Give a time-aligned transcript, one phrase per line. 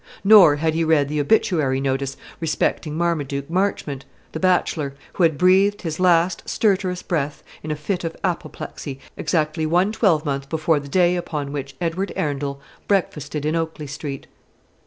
[0.23, 5.83] Nor had he read the obituary notice respecting Marmaduke Marchmont, the bachelor, who had breathed
[5.83, 11.15] his last stertorous breath in a fit of apoplexy exactly one twelvemonth before the day
[11.15, 14.25] upon which Edward Arundel breakfasted in Oakley Street.